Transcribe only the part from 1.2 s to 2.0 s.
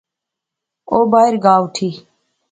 گا اوٹھی